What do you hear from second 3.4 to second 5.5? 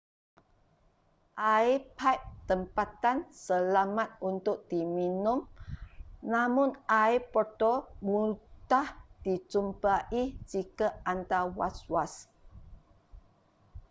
selamat untuk diminum